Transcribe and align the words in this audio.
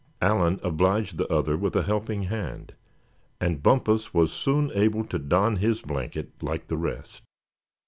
Allan 0.19 0.59
obliged 0.63 1.17
the 1.19 1.31
other 1.31 1.55
with 1.55 1.75
a 1.75 1.83
helping 1.83 2.23
hand, 2.23 2.73
and 3.39 3.61
Bumpus 3.61 4.15
was 4.15 4.33
soon 4.33 4.71
able 4.73 5.05
to 5.05 5.19
don 5.19 5.57
his 5.57 5.83
blanket 5.83 6.31
like 6.41 6.65
the 6.69 6.77
rest. 6.77 7.21